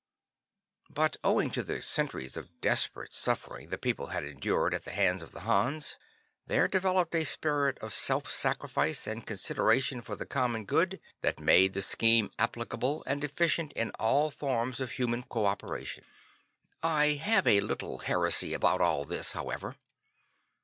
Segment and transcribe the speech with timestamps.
[0.89, 5.21] But owing to the centuries of desperate suffering the people had endured at the hands
[5.21, 5.95] of the Hans,
[6.47, 11.73] there developed a spirit of self sacrifice and consideration for the common good that made
[11.73, 16.03] the scheme applicable and efficient in all forms of human co operation.
[16.81, 19.75] I have a little heresy about all this, however.